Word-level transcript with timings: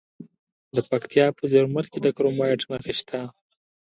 د 0.75 0.77
پکتیا 0.89 1.25
په 1.37 1.43
زرمت 1.51 1.85
کې 1.91 1.99
د 2.01 2.07
کرومایټ 2.17 2.61
نښې 2.69 2.93
شته. 2.99 3.19